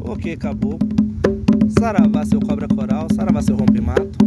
Ok, 0.00 0.32
acabou. 0.32 0.78
Saravá, 1.78 2.24
seu 2.24 2.40
cobra 2.40 2.68
coral, 2.68 3.06
saravá, 3.14 3.42
seu 3.42 3.56
rompe-mato. 3.56 4.18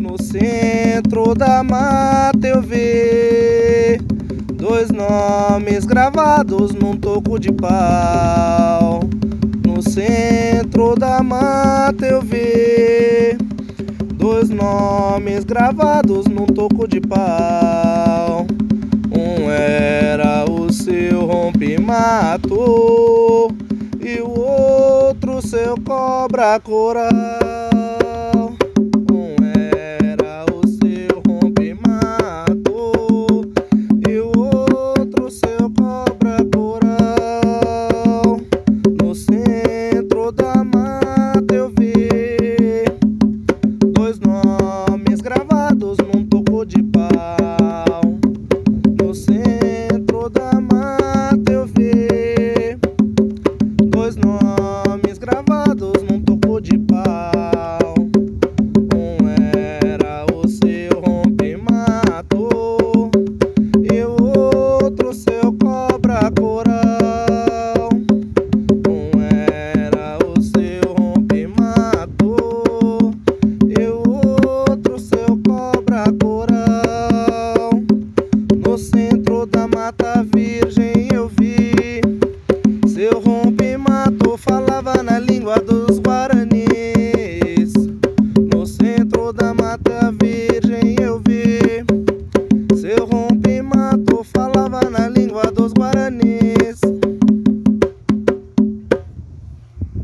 No 0.00 0.22
centro 0.22 1.34
da 1.34 1.62
mata 1.62 2.46
eu 2.46 2.60
vi 2.60 3.98
dois 4.54 4.90
nomes 4.90 5.84
gravados 5.84 6.72
num 6.72 6.96
toco 6.96 7.38
de 7.38 7.52
pau. 7.52 9.00
No 9.66 9.82
centro 9.82 10.94
da 10.94 11.22
mata 11.22 12.06
eu 12.06 12.20
vi 12.20 13.36
dois 14.14 14.50
nomes 14.50 15.44
gravados 15.44 16.26
num 16.26 16.46
toco 16.46 16.86
de 16.86 17.00
pau. 17.00 18.46
Um 19.10 19.50
era 19.50 20.44
o 20.50 20.72
seu 20.72 21.26
rompe-mato 21.26 22.93
cobra 26.04 26.60
coral. 26.60 27.53